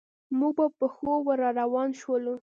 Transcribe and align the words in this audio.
موږ 0.37 0.53
په 0.59 0.65
پښو 0.77 1.13
ور 1.25 1.39
روان 1.59 1.89
شولو. 1.99 2.35